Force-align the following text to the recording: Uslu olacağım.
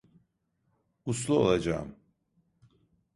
Uslu 1.05 1.35
olacağım. 1.39 1.95